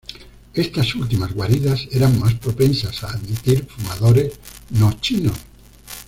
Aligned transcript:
Estas 0.55 0.95
últimas 0.95 1.31
guaridas 1.31 1.87
eran 1.91 2.17
más 2.19 2.33
propensas 2.33 3.03
a 3.03 3.11
admitir 3.11 3.67
fumadores 3.67 4.33
no 4.71 4.93
chinos. 4.99 5.37